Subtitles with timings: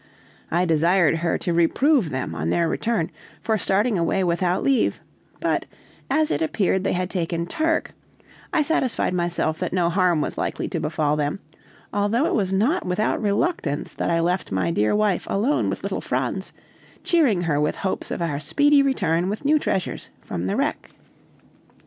[0.49, 3.11] I desired her to reprove them, on their return,
[3.43, 4.99] for starting away without leave;
[5.39, 5.67] but,
[6.09, 7.93] as it appeared they had taken Turk,
[8.51, 11.39] I satisfied myself that no harm was likely to befall them,
[11.93, 16.01] although it was not without reluctance that I left my dear wife alone with little
[16.01, 16.51] Franz,
[17.03, 20.89] cheering her with hopes of our speedy return with new treasures from the wreck.